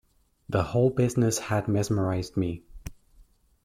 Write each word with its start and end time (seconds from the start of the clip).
The 0.49 0.63
whole 0.63 0.89
business 0.89 1.37
had 1.37 1.67
mesmerised 1.67 2.35
me. 2.35 2.63